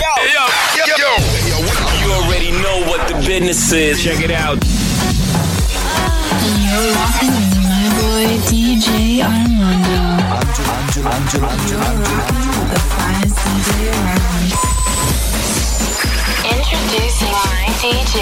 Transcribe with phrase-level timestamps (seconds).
[0.00, 0.44] yo,
[0.76, 1.12] yo, yo, yo.
[2.00, 4.02] You already know what the business is.
[4.02, 4.58] Check it out.
[6.64, 10.00] You're rocking with my boy DJ Armando.
[10.40, 11.10] Angela, Angelo.
[11.10, 11.88] Angela, Angela,
[12.72, 14.48] the finest DJ around.
[16.48, 18.18] Introducing my DJ,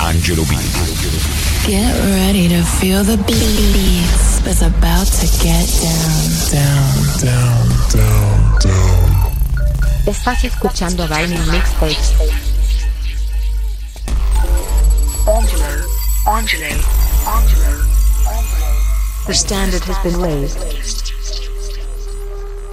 [0.00, 0.52] Angelo B.
[1.66, 4.40] Get ready to feel the beats.
[4.46, 9.13] It's about to get down, down, down, down, down.
[10.06, 12.12] Estás escuchando Vinyl Mixtapes.
[15.26, 15.64] Angelo,
[16.26, 16.66] Angelo,
[17.26, 17.84] Angelo,
[18.28, 18.74] Angelo.
[19.26, 20.58] The standard has been raised.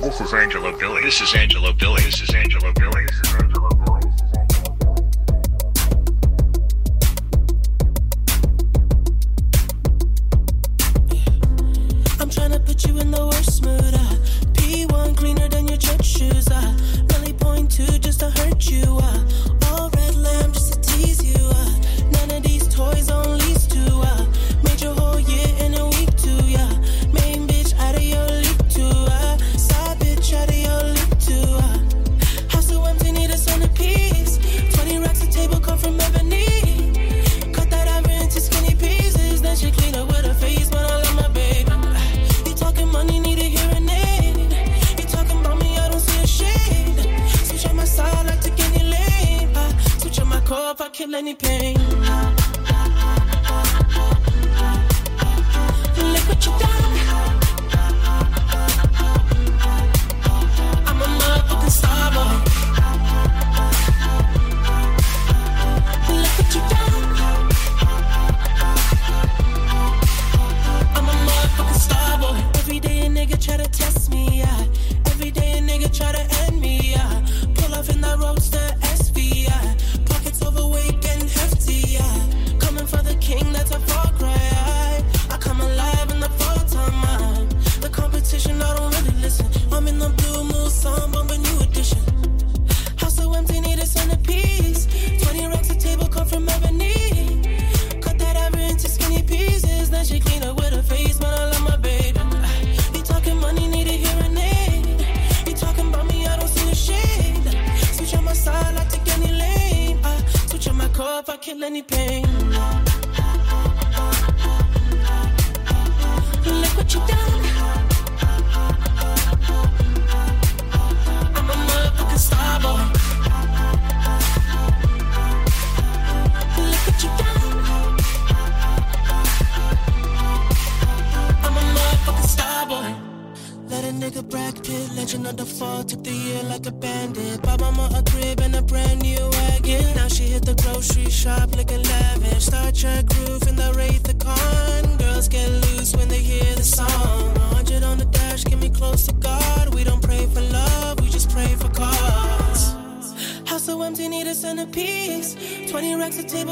[0.02, 1.02] This is Angelo Billy.
[1.04, 2.04] This is Angelo Billy.
[2.04, 3.06] This is Angelo Billy.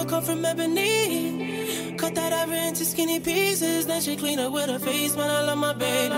[0.10, 1.96] come from ebony.
[1.98, 3.86] Cut that ivory into skinny pieces.
[3.86, 5.16] Then she clean up with her face.
[5.16, 6.16] Man, I love my baby.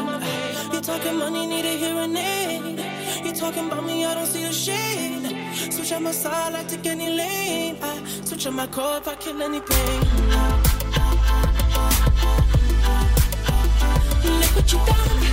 [0.73, 2.79] You talking money, need a hearing aid.
[3.25, 5.27] You talking about me, I don't see a shade.
[5.73, 7.77] Switch on my side, I take any lane.
[7.81, 7.93] I
[8.23, 10.01] switch on my core if I kill any pain.
[14.39, 15.30] Look what you done.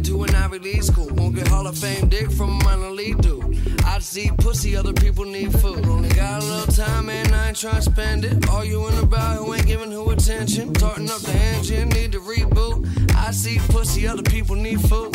[0.00, 1.08] nigga to an Ivy League school.
[1.14, 3.44] Won't get Hall of Fame dick from a minor league dude.
[3.84, 5.86] I just eat pussy, other people need food.
[5.86, 8.48] Only got a little time and I ain't trying to spend it.
[8.48, 10.74] All you in about who ain't giving who attention.
[10.74, 13.14] Starting up the engine, need to reboot.
[13.14, 15.09] I see pussy, other people need food.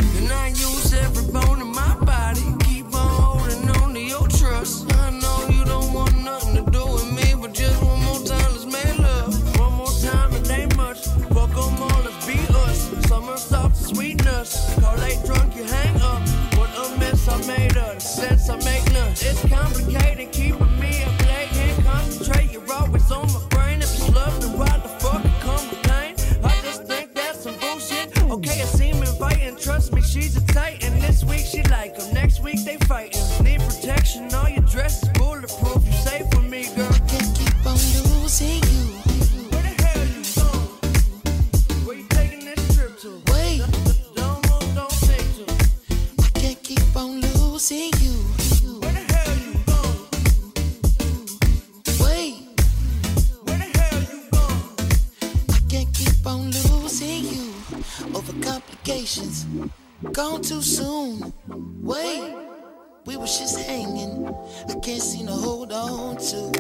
[64.85, 66.51] can't seem to hold on to.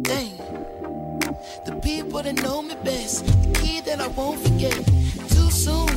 [0.00, 0.38] Dang.
[1.66, 4.72] The people that know me best, the key that I won't forget.
[5.28, 5.90] Too soon,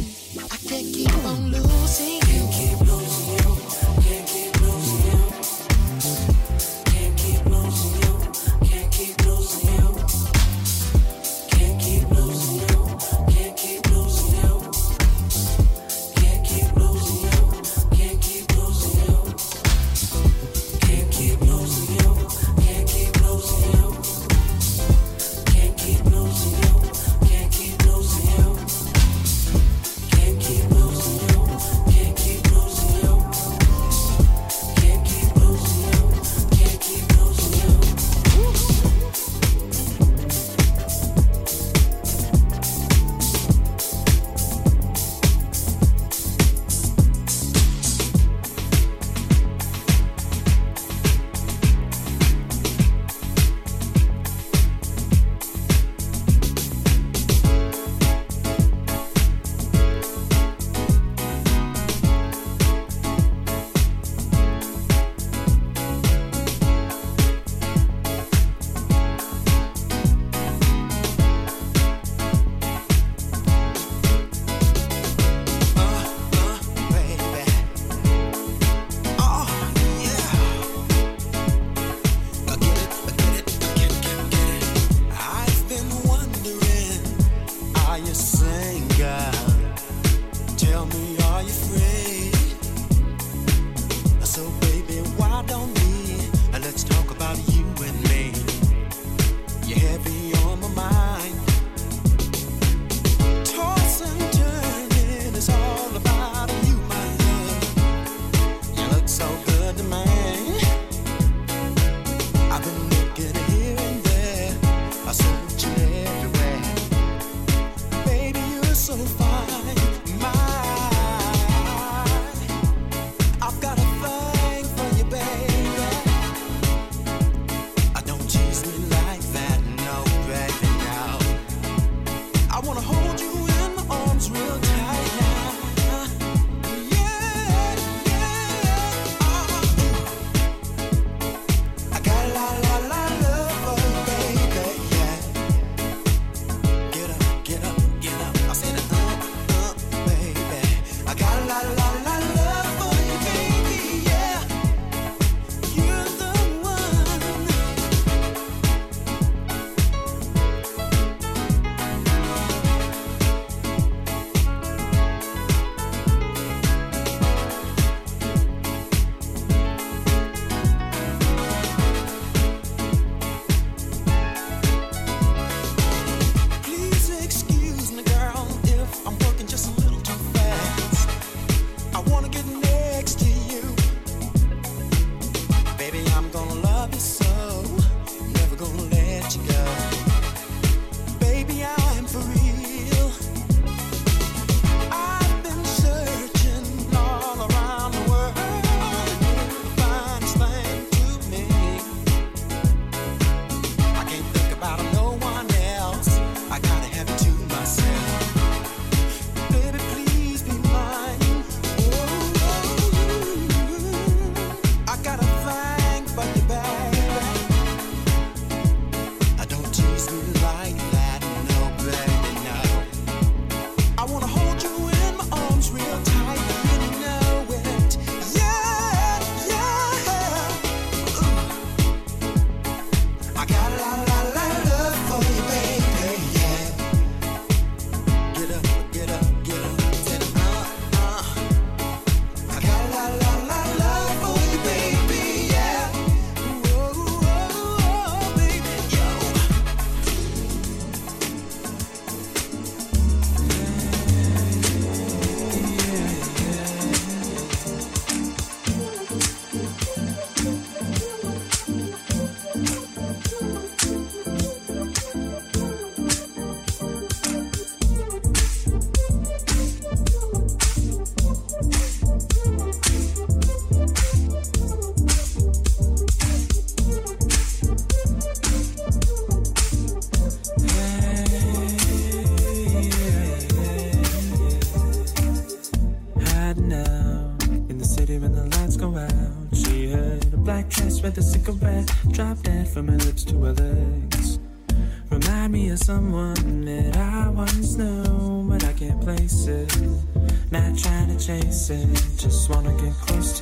[0.52, 2.20] I can't keep on losing.
[2.28, 2.44] you.
[2.52, 2.83] keep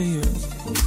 [0.02, 0.81] to you.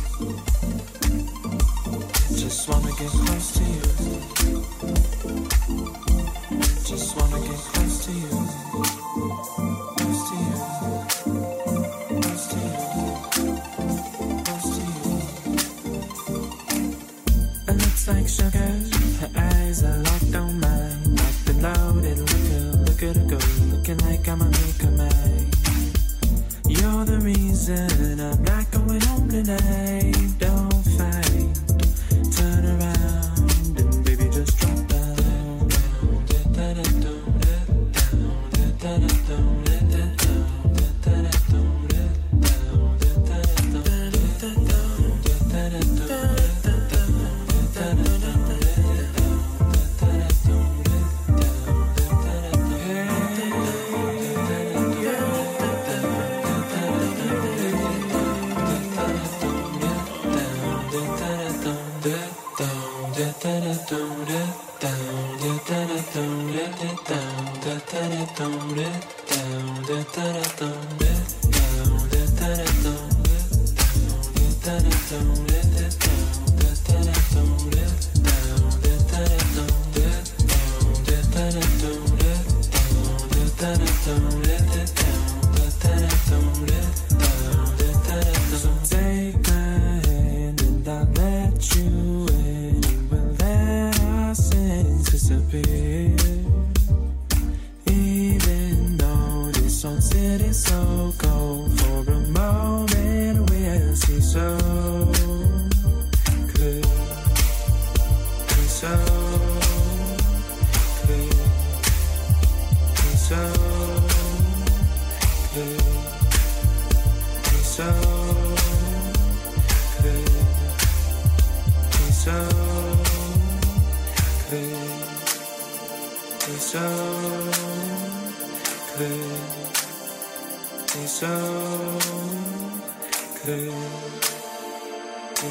[133.47, 133.69] It's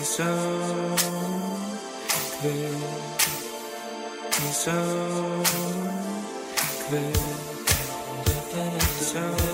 [0.07, 0.25] so
[2.39, 2.73] clear.
[4.31, 4.57] It's
[9.11, 9.52] so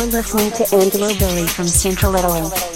[0.00, 2.69] You're listening to Angelo Billy from Central Italy.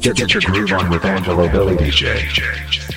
[0.00, 2.87] Get, your groove on with Angelo Billy DJ.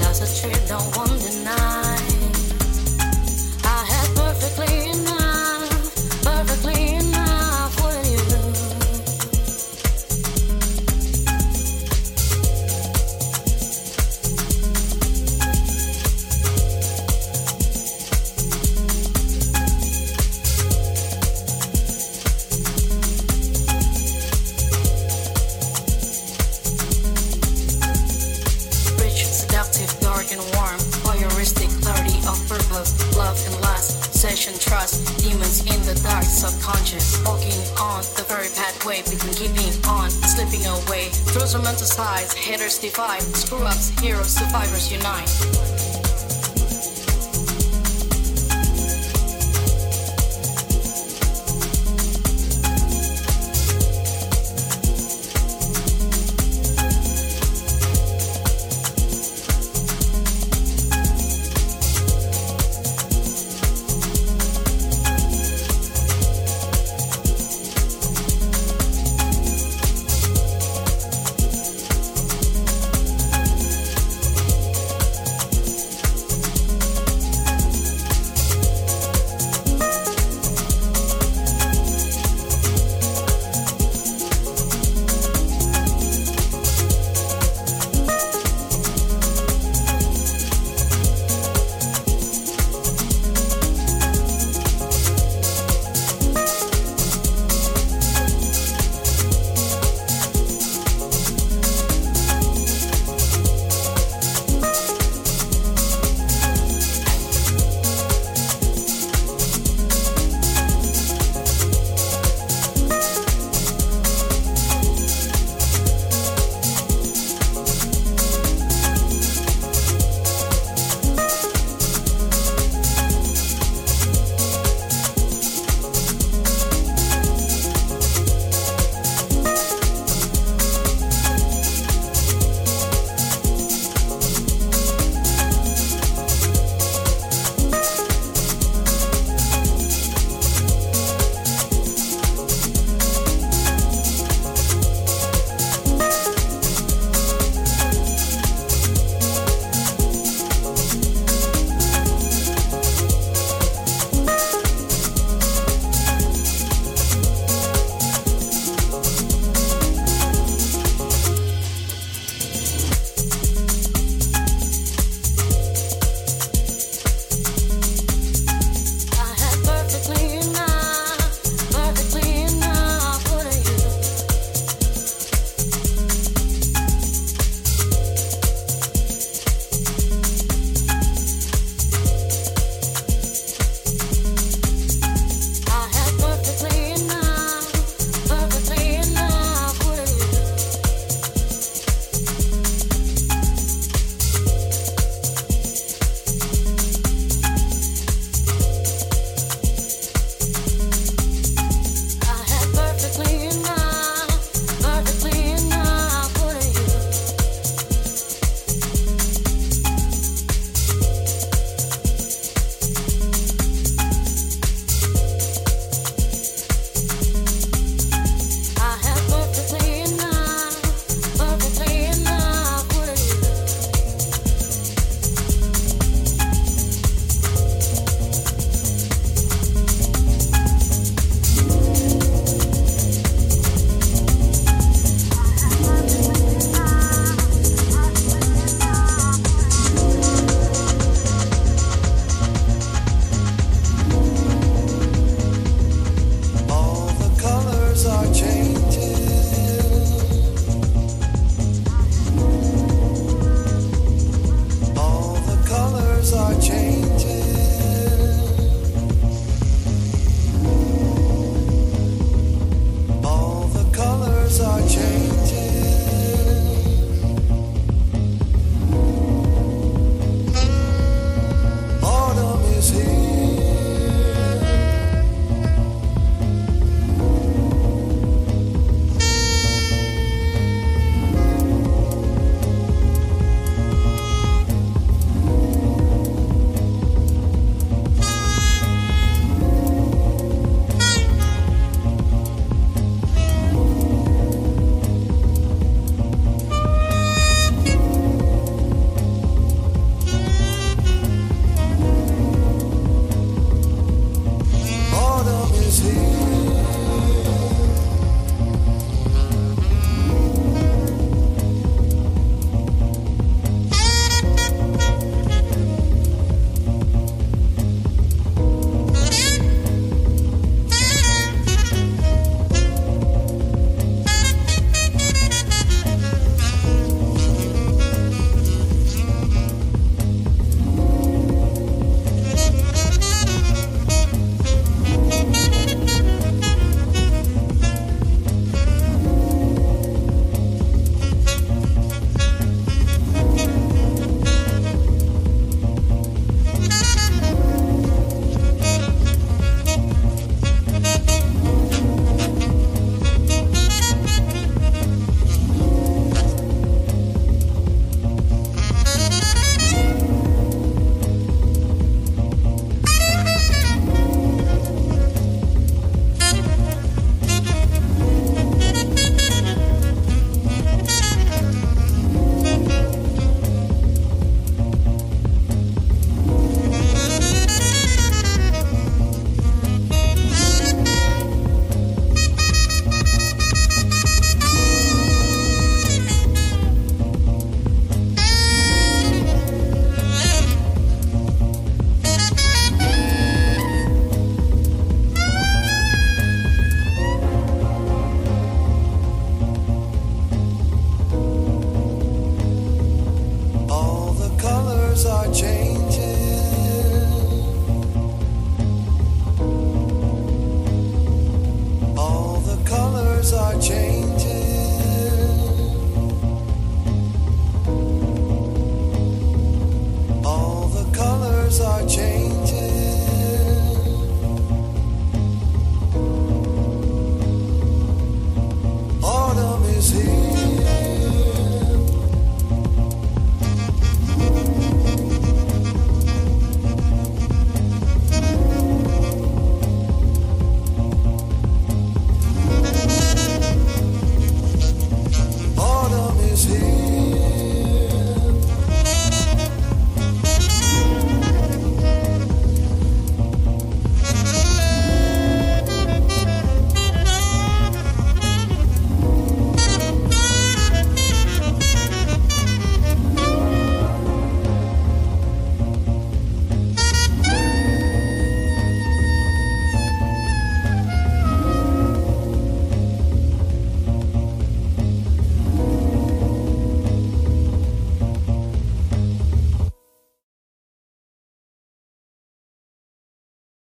[0.00, 1.07] Love's a trip, don't want